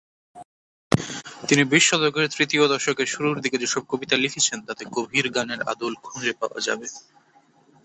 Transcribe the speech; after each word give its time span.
তিনি 1.47 1.63
বিশ 1.63 1.83
শতকের 1.89 2.25
তৃতীয় 2.35 2.63
দশকের 2.67 3.07
শুরুর 3.07 3.37
দিকে 3.39 3.57
যেসব 3.57 3.83
কবিতা 3.89 4.15
লিখেছেন, 4.17 4.59
তাতে 4.67 4.83
গভীর 4.95 5.25
গানের 5.29 5.61
আদল 5.71 5.93
খুঁজে 6.03 6.33
পাওয়া 6.39 6.59
যাবে। 6.67 6.87